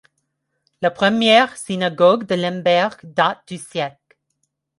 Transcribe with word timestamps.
La 0.81 0.89
première 0.89 1.55
synagogue 1.57 2.25
de 2.25 2.33
Lemberg 2.33 2.99
date 3.03 3.43
du 3.47 3.59
siècle. 3.59 3.99